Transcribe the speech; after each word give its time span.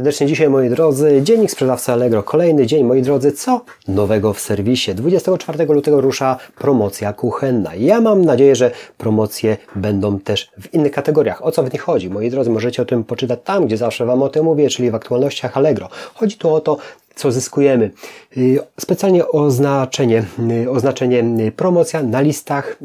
Serdecznie 0.00 0.26
dzisiaj, 0.26 0.48
moi 0.48 0.68
drodzy, 0.68 1.20
dziennik 1.22 1.50
sprzedawca 1.50 1.92
Allegro. 1.92 2.22
Kolejny 2.22 2.66
dzień, 2.66 2.84
moi 2.84 3.02
drodzy, 3.02 3.32
co 3.32 3.60
nowego 3.88 4.32
w 4.32 4.40
serwisie? 4.40 4.94
24 4.94 5.66
lutego 5.66 6.00
rusza 6.00 6.36
promocja 6.58 7.12
kuchenna. 7.12 7.74
Ja 7.74 8.00
mam 8.00 8.24
nadzieję, 8.24 8.56
że 8.56 8.70
promocje 8.98 9.56
będą 9.76 10.18
też 10.18 10.50
w 10.60 10.74
innych 10.74 10.92
kategoriach. 10.92 11.44
O 11.44 11.52
co 11.52 11.62
w 11.62 11.72
nich 11.72 11.82
chodzi? 11.82 12.10
Moi 12.10 12.30
drodzy, 12.30 12.50
możecie 12.50 12.82
o 12.82 12.84
tym 12.84 13.04
poczytać 13.04 13.40
tam, 13.44 13.66
gdzie 13.66 13.76
zawsze 13.76 14.06
Wam 14.06 14.22
o 14.22 14.28
tym 14.28 14.44
mówię, 14.44 14.68
czyli 14.68 14.90
w 14.90 14.94
aktualnościach 14.94 15.56
Allegro. 15.56 15.88
Chodzi 16.14 16.36
tu 16.36 16.54
o 16.54 16.60
to, 16.60 16.76
co 17.14 17.32
zyskujemy. 17.32 17.90
Y, 18.36 18.58
specjalnie 18.80 19.28
oznaczenie, 19.28 20.24
y, 20.64 20.70
oznaczenie 20.70 21.24
y, 21.46 21.52
promocja 21.52 22.02
na 22.02 22.20
listach, 22.20 22.76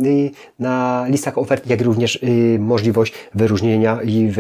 na 0.60 1.06
listach 1.10 1.38
ofert, 1.38 1.68
jak 1.68 1.82
również 1.82 2.20
możliwość 2.60 3.14
wyróżnienia 3.36 4.00
i 4.02 4.32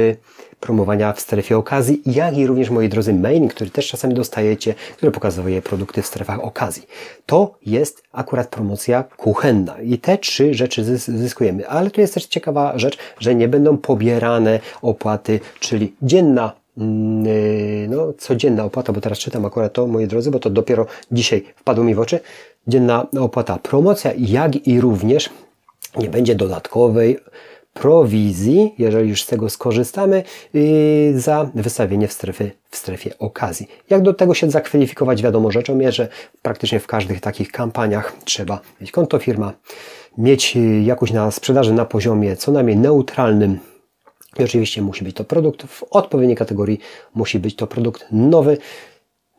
wypromowania 0.55 1.13
w 1.13 1.19
strefie 1.19 1.57
okazji, 1.57 2.01
jak 2.05 2.37
i 2.37 2.47
również, 2.47 2.69
moi 2.69 2.89
drodzy, 2.89 3.13
mailing, 3.13 3.53
który 3.53 3.69
też 3.69 3.87
czasami 3.87 4.13
dostajecie, 4.13 4.75
który 4.97 5.11
pokazuje 5.11 5.61
produkty 5.61 6.01
w 6.01 6.05
strefach 6.05 6.39
okazji. 6.39 6.87
To 7.25 7.55
jest 7.65 8.03
akurat 8.11 8.47
promocja 8.47 9.03
kuchenna 9.03 9.81
i 9.81 9.97
te 9.97 10.17
trzy 10.17 10.53
rzeczy 10.53 10.83
zyskujemy. 10.97 11.67
Ale 11.67 11.91
tu 11.91 12.01
jest 12.01 12.13
też 12.13 12.25
ciekawa 12.25 12.77
rzecz, 12.77 12.97
że 13.19 13.35
nie 13.35 13.47
będą 13.47 13.77
pobierane 13.77 14.59
opłaty, 14.81 15.39
czyli 15.59 15.95
dzienna 16.01 16.53
Mm, 16.77 17.27
y, 17.27 17.87
no, 17.89 18.13
codzienna 18.17 18.63
opłata, 18.63 18.93
bo 18.93 19.01
teraz 19.01 19.19
czytam 19.19 19.45
akurat 19.45 19.73
to, 19.73 19.87
moi 19.87 20.07
drodzy, 20.07 20.31
bo 20.31 20.39
to 20.39 20.49
dopiero 20.49 20.85
dzisiaj 21.11 21.43
wpadło 21.55 21.83
mi 21.83 21.95
w 21.95 21.99
oczy. 21.99 22.19
Dzienna 22.67 23.07
opłata 23.19 23.57
promocja, 23.57 24.11
jak 24.17 24.67
i 24.67 24.81
również 24.81 25.29
nie 25.97 26.09
będzie 26.09 26.35
dodatkowej 26.35 27.19
prowizji, 27.79 28.75
jeżeli 28.77 29.09
już 29.09 29.23
z 29.23 29.27
tego 29.27 29.49
skorzystamy, 29.49 30.23
y, 30.55 31.13
za 31.15 31.49
wystawienie 31.55 32.07
w, 32.07 32.13
strefy, 32.13 32.51
w 32.69 32.77
strefie 32.77 33.17
okazji. 33.19 33.67
Jak 33.89 34.01
do 34.01 34.13
tego 34.13 34.33
się 34.33 34.51
zakwalifikować? 34.51 35.23
Wiadomo 35.23 35.51
rzeczą 35.51 35.79
jest, 35.79 35.97
że 35.97 36.07
praktycznie 36.41 36.79
w 36.79 36.87
każdych 36.87 37.21
takich 37.21 37.51
kampaniach 37.51 38.13
trzeba 38.25 38.59
mieć 38.81 38.91
konto 38.91 39.19
firma, 39.19 39.53
mieć 40.17 40.57
y, 40.57 40.81
jakoś 40.81 41.11
na 41.11 41.31
sprzedaży 41.31 41.73
na 41.73 41.85
poziomie 41.85 42.35
co 42.35 42.51
najmniej 42.51 42.77
neutralnym, 42.77 43.59
i 44.39 44.43
oczywiście 44.43 44.81
musi 44.81 45.03
być 45.03 45.15
to 45.15 45.23
produkt 45.23 45.63
w 45.63 45.83
odpowiedniej 45.91 46.37
kategorii, 46.37 46.79
musi 47.15 47.39
być 47.39 47.55
to 47.55 47.67
produkt 47.67 48.05
nowy. 48.11 48.57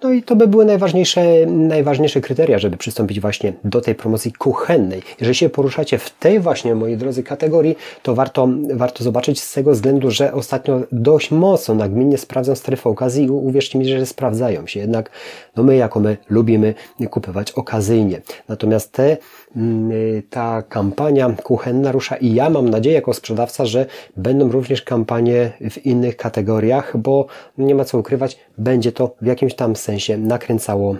No 0.02 0.12
i 0.12 0.22
to 0.22 0.36
by 0.36 0.48
były 0.48 0.64
najważniejsze, 0.64 1.46
najważniejsze 1.46 2.20
kryteria, 2.20 2.58
żeby 2.58 2.76
przystąpić 2.76 3.20
właśnie 3.20 3.52
do 3.64 3.80
tej 3.80 3.94
promocji 3.94 4.32
kuchennej. 4.32 5.02
Jeżeli 5.20 5.34
się 5.34 5.48
poruszacie 5.48 5.98
w 5.98 6.10
tej 6.10 6.40
właśnie, 6.40 6.74
moi 6.74 6.96
drodzy, 6.96 7.22
kategorii, 7.22 7.76
to 8.02 8.14
warto, 8.14 8.48
warto 8.74 9.04
zobaczyć 9.04 9.40
z 9.40 9.52
tego 9.52 9.72
względu, 9.72 10.10
że 10.10 10.32
ostatnio 10.32 10.80
dość 10.92 11.30
mocno 11.30 11.74
nagminnie 11.74 12.18
sprawdzam 12.18 12.56
strefę 12.56 12.90
okazji 12.90 13.24
i 13.24 13.30
uwierzcie 13.30 13.78
mi, 13.78 13.88
że 13.88 14.06
sprawdzają 14.06 14.66
się. 14.66 14.80
Jednak 14.80 15.10
no 15.56 15.62
my 15.62 15.76
jako 15.76 16.00
my 16.00 16.16
lubimy 16.30 16.74
kupować 17.10 17.52
okazyjnie. 17.52 18.20
Natomiast 18.48 18.92
te, 18.92 19.16
mm, 19.56 19.92
ta 20.30 20.62
kampania 20.62 21.30
kuchenna 21.42 21.92
rusza 21.92 22.16
i 22.16 22.34
ja 22.34 22.50
mam 22.50 22.68
nadzieję 22.68 22.94
jako 22.94 23.14
sprzedawca, 23.14 23.66
że 23.66 23.86
będą 24.16 24.50
również 24.50 24.82
kampanie 24.82 25.52
w 25.70 25.86
innych 25.86 26.16
kategoriach, 26.16 26.96
bo 26.96 27.26
nie 27.58 27.74
ma 27.74 27.84
co 27.84 27.98
ukrywać, 27.98 28.38
będzie 28.58 28.92
to 28.92 29.14
w 29.22 29.26
jakimś 29.26 29.54
tam 29.54 29.76
sensie 29.86 30.18
nakręcało 30.18 30.96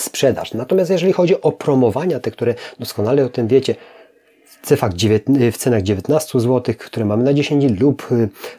sprzedaż. 0.00 0.54
Natomiast 0.54 0.90
jeżeli 0.90 1.12
chodzi 1.12 1.40
o 1.40 1.52
promowania, 1.52 2.20
te, 2.20 2.30
które 2.30 2.54
doskonale 2.78 3.24
o 3.24 3.28
tym 3.28 3.48
wiecie, 3.48 3.74
w 5.52 5.56
cenach 5.56 5.82
19 5.82 6.40
zł, 6.40 6.74
które 6.78 7.04
mamy 7.04 7.24
na 7.24 7.34
10 7.34 7.66
dni 7.66 7.76
lub 7.78 8.08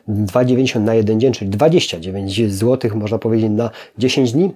2,90 0.09 0.80
na 0.80 0.95
jeden 0.95 1.19
dzień, 1.19 1.33
czyli 1.33 1.52
29 1.52 2.52
zł 2.52 2.91
można 2.95 3.17
powiedzieć 3.17 3.49
na 3.52 3.69
10 3.97 4.31
dni, 4.31 4.52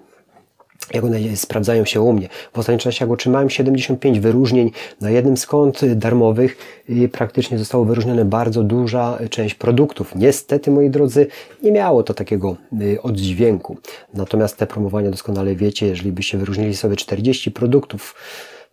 jak 0.93 1.03
one 1.03 1.19
sprawdzają 1.35 1.85
się 1.85 2.01
u 2.01 2.13
mnie. 2.13 2.29
W 2.53 2.59
ostatnim 2.59 2.79
czasie 2.79 3.05
jak 3.05 3.11
otrzymałem 3.11 3.49
75 3.49 4.19
wyróżnień 4.19 4.71
na 5.01 5.09
jednym 5.09 5.37
z 5.37 5.45
kont 5.45 5.85
darmowych 5.85 6.57
i 6.89 7.09
praktycznie 7.09 7.57
zostało 7.57 7.85
wyróżnione 7.85 8.25
bardzo 8.25 8.63
duża 8.63 9.19
część 9.29 9.55
produktów. 9.55 10.15
Niestety, 10.15 10.71
moi 10.71 10.89
drodzy, 10.89 11.27
nie 11.63 11.71
miało 11.71 12.03
to 12.03 12.13
takiego 12.13 12.55
y, 12.81 13.01
oddźwięku. 13.01 13.77
Natomiast 14.13 14.57
te 14.57 14.67
promowania 14.67 15.11
doskonale 15.11 15.55
wiecie, 15.55 15.87
jeżeli 15.87 16.11
byście 16.11 16.37
wyróżnili 16.37 16.75
sobie 16.75 16.95
40 16.95 17.51
produktów, 17.51 18.15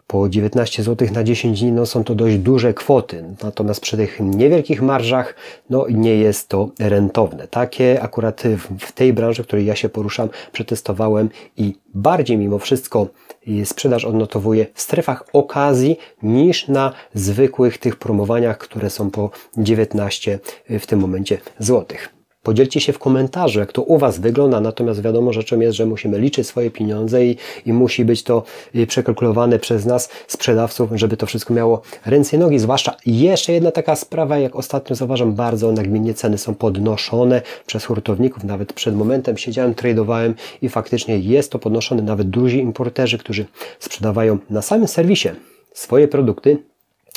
po 0.07 0.29
19 0.29 0.83
zł 0.83 1.09
na 1.13 1.25
10 1.25 1.61
dni 1.61 1.73
no 1.73 1.87
są 1.87 2.05
to 2.05 2.15
dość 2.15 2.39
duże 2.39 2.75
kwoty, 2.75 3.25
natomiast 3.43 3.81
przy 3.81 3.97
tych 3.97 4.21
niewielkich 4.21 4.83
marżach 4.83 5.35
no 5.71 5.87
nie 5.91 6.17
jest 6.17 6.49
to 6.49 6.69
rentowne. 6.79 7.49
Takie 7.49 8.03
akurat 8.03 8.43
w 8.79 8.93
tej 8.93 9.13
branży, 9.13 9.43
w 9.43 9.47
której 9.47 9.67
ja 9.67 9.77
się 9.77 9.89
poruszam, 9.89 10.29
przetestowałem 10.53 11.31
i 11.57 11.75
bardziej 11.95 12.39
mimo 12.39 12.59
wszystko 12.59 13.09
y, 13.49 13.67
sprzedaż 13.67 14.05
odnotowuje 14.05 14.67
w 14.75 14.81
strefach 14.81 15.25
okazji 15.33 15.97
niż 16.23 16.69
na 16.69 16.93
zwykłych 17.15 17.79
tych 17.79 17.97
promowaniach, 17.97 18.59
które 18.59 18.91
są 18.91 19.11
po 19.11 19.31
19 19.57 20.39
y, 20.71 20.79
w 20.79 20.87
tym 20.87 21.01
momencie 21.01 21.39
złotych. 21.59 22.15
Podzielcie 22.45 22.81
się 22.81 22.93
w 22.93 22.99
komentarzu, 22.99 23.61
jak 23.61 23.73
to 23.73 23.83
u 23.83 23.99
Was 23.99 24.19
wygląda, 24.19 24.61
natomiast 24.61 25.03
wiadomo 25.03 25.33
rzeczą 25.33 25.61
jest, 25.61 25.77
że 25.77 25.87
musimy 25.87 26.19
liczyć 26.19 26.47
swoje 26.47 26.71
pieniądze 26.71 27.27
i, 27.27 27.37
i 27.67 27.73
musi 27.73 28.05
być 28.05 28.23
to 28.23 28.43
y, 28.75 28.87
przekalkulowane 28.87 29.59
przez 29.59 29.87
nas, 29.87 30.09
sprzedawców, 30.27 30.91
żeby 30.95 31.17
to 31.17 31.27
wszystko 31.27 31.55
miało 31.55 31.83
ręce 32.07 32.37
i 32.37 32.39
nogi. 32.39 32.59
Zwłaszcza 32.59 32.97
jeszcze 33.07 33.53
jedna 33.53 33.71
taka 33.71 33.97
sprawa, 33.97 34.39
jak 34.39 34.57
ostatnio 34.57 34.97
zauważam, 34.97 35.35
bardzo 35.35 35.73
nagminnie 35.73 36.15
ceny 36.15 36.39
są 36.39 36.55
podnoszone 36.55 37.43
przez 37.67 37.85
hurtowników. 37.85 38.45
Nawet 38.45 38.73
przed 38.73 38.97
momentem 38.97 39.37
siedziałem, 39.37 39.75
tradowałem 39.75 40.35
i 40.63 40.69
faktycznie 40.69 41.19
jest 41.19 41.53
to 41.53 41.59
podnoszone. 41.59 42.03
Nawet 42.03 42.31
duzi 42.31 42.59
importerzy, 42.59 43.19
którzy 43.19 43.47
sprzedawają 43.79 44.39
na 44.51 44.63
samym 44.63 44.89
serwisie 44.89 45.29
swoje 45.73 46.09
produkty, 46.09 46.59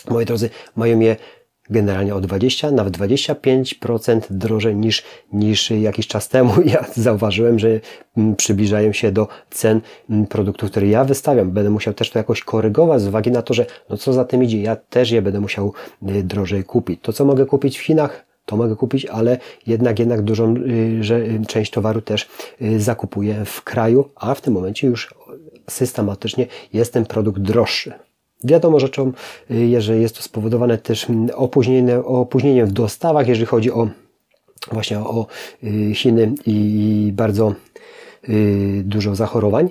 moi 0.09 0.25
drodzy, 0.25 0.49
mają 0.75 0.99
je 0.99 1.15
generalnie 1.69 2.15
o 2.15 2.21
20, 2.21 2.71
nawet 2.71 2.97
25% 2.97 4.21
drożej 4.29 4.75
niż, 4.75 5.03
niż 5.33 5.71
jakiś 5.71 6.07
czas 6.07 6.29
temu. 6.29 6.53
Ja 6.65 6.85
zauważyłem, 6.95 7.59
że 7.59 7.79
mm, 8.17 8.35
przybliżają 8.35 8.93
się 8.93 9.11
do 9.11 9.27
cen 9.49 9.81
mm, 10.09 10.25
produktów, 10.25 10.71
które 10.71 10.87
ja 10.87 11.03
wystawiam. 11.03 11.51
Będę 11.51 11.69
musiał 11.69 11.93
też 11.93 12.09
to 12.09 12.19
jakoś 12.19 12.41
korygować 12.43 13.01
z 13.01 13.07
uwagi 13.07 13.31
na 13.31 13.41
to, 13.41 13.53
że 13.53 13.65
no 13.89 13.97
co 13.97 14.13
za 14.13 14.25
tym 14.25 14.43
idzie, 14.43 14.61
ja 14.61 14.75
też 14.75 15.11
je 15.11 15.21
będę 15.21 15.39
musiał 15.39 15.73
y, 16.09 16.23
drożej 16.23 16.63
kupić. 16.63 16.99
To, 17.01 17.13
co 17.13 17.25
mogę 17.25 17.45
kupić 17.45 17.77
w 17.77 17.81
Chinach, 17.81 18.25
to 18.45 18.57
mogę 18.57 18.75
kupić, 18.75 19.05
ale 19.05 19.37
jednak, 19.67 19.99
jednak 19.99 20.21
dużą 20.21 20.55
y, 20.55 21.03
że, 21.03 21.15
y, 21.15 21.41
część 21.47 21.71
towaru 21.71 22.01
też 22.01 22.29
zakupuję 22.77 23.45
w 23.45 23.63
kraju, 23.63 24.09
a 24.15 24.33
w 24.33 24.41
tym 24.41 24.53
momencie 24.53 24.87
już 24.87 25.13
systematycznie 25.69 26.47
jest 26.73 26.93
ten 26.93 27.05
produkt 27.05 27.41
droższy. 27.41 27.93
Wiadomo 28.43 28.79
rzeczą, 28.79 29.11
y, 29.51 29.81
że 29.81 29.97
jest 29.97 30.15
to 30.15 30.21
spowodowane 30.21 30.77
też 30.77 31.09
mm, 31.09 31.29
opóźnieniem, 31.35 32.01
opóźnieniem 32.05 32.67
w 32.67 32.71
dostawach, 32.71 33.27
jeżeli 33.27 33.45
chodzi 33.45 33.71
o 33.71 33.87
właśnie 34.71 34.99
o 34.99 35.27
y, 35.63 35.95
Chiny 35.95 36.33
i 36.45 37.09
bardzo 37.13 37.53
y, 38.29 38.81
dużo 38.85 39.15
zachorowań 39.15 39.69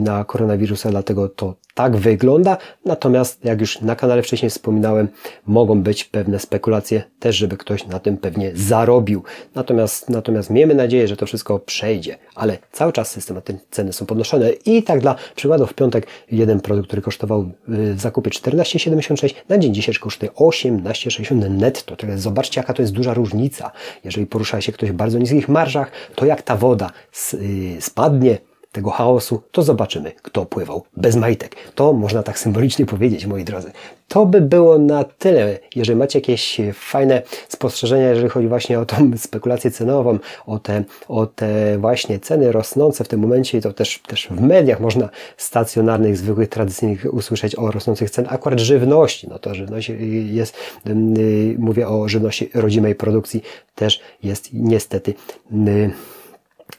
na 0.00 0.24
koronawirusa, 0.24 0.90
dlatego 0.90 1.28
to 1.28 1.54
tak 1.74 1.96
wygląda. 1.96 2.56
Natomiast, 2.84 3.44
jak 3.44 3.60
już 3.60 3.80
na 3.80 3.96
kanale 3.96 4.22
wcześniej 4.22 4.50
wspominałem, 4.50 5.08
mogą 5.46 5.82
być 5.82 6.04
pewne 6.04 6.38
spekulacje 6.38 7.02
też, 7.20 7.36
żeby 7.36 7.56
ktoś 7.56 7.86
na 7.86 7.98
tym 7.98 8.16
pewnie 8.16 8.50
zarobił. 8.54 9.22
Natomiast, 9.54 10.10
natomiast 10.10 10.50
miejmy 10.50 10.74
nadzieję, 10.74 11.08
że 11.08 11.16
to 11.16 11.26
wszystko 11.26 11.58
przejdzie, 11.58 12.18
ale 12.34 12.58
cały 12.72 12.92
czas 12.92 13.10
systematycznie 13.10 13.62
ceny 13.70 13.92
są 13.92 14.06
podnoszone 14.06 14.50
i 14.50 14.82
tak 14.82 15.00
dla 15.00 15.14
przykładu 15.36 15.66
w 15.66 15.74
piątek 15.74 16.06
jeden 16.30 16.60
produkt, 16.60 16.86
który 16.86 17.02
kosztował 17.02 17.50
w 17.68 18.00
zakupie 18.00 18.30
14,76 18.30 19.34
na 19.48 19.58
dzień 19.58 19.74
dzisiejszy 19.74 20.00
kosztuje 20.00 20.32
18,60 20.32 21.50
netto. 21.50 21.96
Także 21.96 22.18
zobaczcie, 22.18 22.60
jaka 22.60 22.74
to 22.74 22.82
jest 22.82 22.92
duża 22.92 23.14
różnica. 23.14 23.70
Jeżeli 24.04 24.26
porusza 24.26 24.60
się 24.60 24.72
ktoś 24.72 24.90
w 24.90 24.94
bardzo 24.94 25.18
niskich 25.18 25.48
marżach, 25.48 25.90
to 26.14 26.26
jak 26.26 26.42
ta 26.42 26.56
woda 26.56 26.90
y, 27.34 27.76
spadnie, 27.80 28.38
tego 28.72 28.90
chaosu, 28.90 29.42
to 29.52 29.62
zobaczymy, 29.62 30.12
kto 30.22 30.46
pływał 30.46 30.84
bez 30.96 31.16
majtek. 31.16 31.56
To 31.74 31.92
można 31.92 32.22
tak 32.22 32.38
symbolicznie 32.38 32.86
powiedzieć, 32.86 33.26
moi 33.26 33.44
drodzy. 33.44 33.72
To 34.08 34.26
by 34.26 34.40
było 34.40 34.78
na 34.78 35.04
tyle. 35.04 35.58
Jeżeli 35.76 35.98
macie 35.98 36.18
jakieś 36.18 36.60
fajne 36.74 37.22
spostrzeżenia, 37.48 38.08
jeżeli 38.08 38.28
chodzi 38.28 38.48
właśnie 38.48 38.80
o 38.80 38.86
tą 38.86 39.10
spekulację 39.16 39.70
cenową, 39.70 40.18
o 40.46 40.58
te, 40.58 40.84
o 41.08 41.26
te 41.26 41.78
właśnie 41.78 42.18
ceny 42.18 42.52
rosnące 42.52 43.04
w 43.04 43.08
tym 43.08 43.20
momencie, 43.20 43.60
to 43.60 43.72
też, 43.72 44.00
też 44.06 44.28
w 44.30 44.40
mediach 44.40 44.80
można 44.80 45.08
stacjonarnych, 45.36 46.16
zwykłych, 46.16 46.48
tradycyjnych 46.48 47.14
usłyszeć 47.14 47.58
o 47.58 47.70
rosnących 47.70 48.10
cen 48.10 48.26
akurat 48.28 48.60
żywności. 48.60 49.28
No 49.28 49.38
to 49.38 49.54
żywność 49.54 49.92
jest, 50.24 50.56
y, 50.86 51.56
mówię 51.58 51.88
o 51.88 52.08
żywności 52.08 52.50
rodzimej 52.54 52.94
produkcji, 52.94 53.42
też 53.74 54.00
jest 54.22 54.48
niestety 54.52 55.14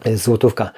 y, 0.05 0.17
złotówka 0.17 0.71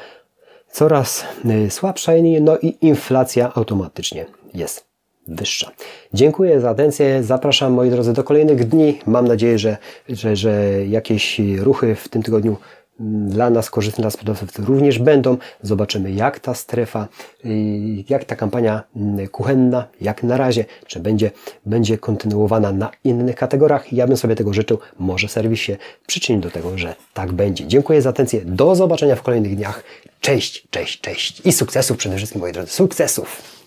coraz 0.75 1.25
y, 1.67 1.71
słabsza, 1.71 2.11
no 2.41 2.57
i 2.57 2.77
inflacja 2.81 3.53
automatycznie 3.53 4.25
jest 4.53 4.85
wyższa. 5.27 5.71
Dziękuję 6.13 6.61
za 6.61 6.69
atencję. 6.69 7.23
Zapraszam 7.23 7.73
moi 7.73 7.89
drodzy 7.89 8.13
do 8.13 8.23
kolejnych 8.23 8.67
dni. 8.67 8.99
Mam 9.05 9.27
nadzieję, 9.27 9.59
że, 9.59 9.77
że, 10.09 10.35
że 10.35 10.71
jakieś 10.87 11.41
ruchy 11.59 11.95
w 11.95 12.09
tym 12.09 12.23
tygodniu 12.23 12.57
dla 12.99 13.49
nas 13.49 13.69
korzystne, 13.69 14.01
dla 14.01 14.11
sprzedawców 14.11 14.59
również 14.59 14.99
będą. 14.99 15.37
Zobaczymy, 15.61 16.11
jak 16.11 16.39
ta 16.39 16.53
strefa, 16.53 17.07
y, 17.45 18.03
jak 18.09 18.25
ta 18.25 18.35
kampania 18.35 18.83
mm, 18.95 19.27
kuchenna, 19.27 19.87
jak 20.01 20.23
na 20.23 20.37
razie, 20.37 20.65
czy 20.87 20.99
będzie, 20.99 21.31
będzie 21.65 21.97
kontynuowana 21.97 22.71
na 22.71 22.91
innych 23.03 23.35
kategoriach. 23.35 23.93
Ja 23.93 24.07
bym 24.07 24.17
sobie 24.17 24.35
tego 24.35 24.53
życzył. 24.53 24.79
Może 24.99 25.27
serwis 25.27 25.59
się 25.59 25.77
przyczyni 26.07 26.39
do 26.39 26.51
tego, 26.51 26.77
że 26.77 26.95
tak 27.13 27.33
będzie. 27.33 27.67
Dziękuję 27.67 28.01
za 28.01 28.09
atencję. 28.09 28.41
Do 28.45 28.75
zobaczenia 28.75 29.15
w 29.15 29.21
kolejnych 29.21 29.55
dniach. 29.55 29.83
Cześć, 30.21 30.67
cześć, 30.69 31.01
cześć 31.01 31.41
i 31.45 31.51
sukcesów 31.51 31.97
przede 31.97 32.17
wszystkim, 32.17 32.41
moi 32.41 32.51
drodzy. 32.51 32.71
Sukcesów! 32.71 33.55